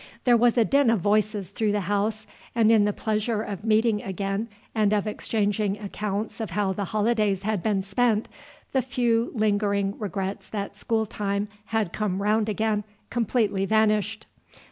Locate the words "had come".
11.65-12.19